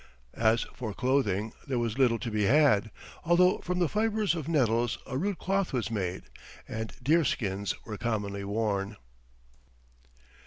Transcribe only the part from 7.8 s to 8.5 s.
were commonly